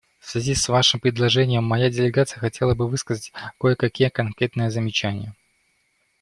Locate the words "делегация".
1.91-2.39